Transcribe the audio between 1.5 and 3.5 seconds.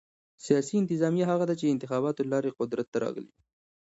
چي انتخاباتو له لاري قدرت ته راغلي يي.